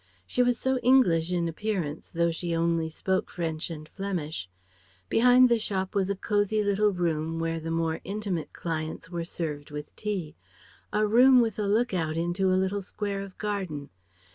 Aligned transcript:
She 0.25 0.41
was 0.41 0.57
so 0.57 0.79
English 0.79 1.31
in 1.31 1.47
appearance, 1.47 2.09
though 2.09 2.31
she 2.31 2.55
only 2.55 2.89
spoke 2.89 3.29
French 3.29 3.69
and 3.69 3.87
Flemish. 3.87 4.49
Behind 5.09 5.47
the 5.47 5.59
shop 5.59 5.93
was 5.93 6.09
a 6.09 6.15
cosy 6.15 6.63
little 6.63 6.91
room 6.91 7.37
where 7.37 7.59
the 7.59 7.69
more 7.69 8.01
intimate 8.03 8.51
clients 8.51 9.11
were 9.11 9.23
served 9.23 9.69
with 9.69 9.95
tea; 9.95 10.35
a 10.91 11.05
room 11.05 11.39
with 11.39 11.59
a 11.59 11.67
look 11.67 11.93
out 11.93 12.17
into 12.17 12.51
a 12.51 12.57
little 12.57 12.81
square 12.81 13.21
of 13.21 13.37
garden. 13.37 13.91